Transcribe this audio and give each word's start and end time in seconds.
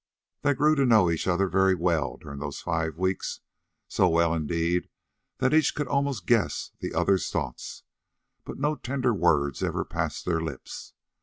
They 0.41 0.55
grew 0.55 0.73
to 0.77 0.83
know 0.83 1.11
each 1.11 1.27
other 1.27 1.47
very 1.47 1.75
well 1.75 2.17
during 2.17 2.39
those 2.39 2.59
five 2.59 2.97
weeks, 2.97 3.41
so 3.87 4.09
well 4.09 4.33
indeed 4.33 4.89
that 5.37 5.53
each 5.53 5.75
could 5.75 5.87
almost 5.87 6.25
guess 6.25 6.71
the 6.79 6.91
other's 6.95 7.29
thoughts. 7.29 7.83
But 8.43 8.57
no 8.57 8.73
tender 8.75 9.13
word 9.13 9.61
ever 9.61 9.85
passed 9.85 10.25
their 10.25 10.41
lips. 10.41 10.95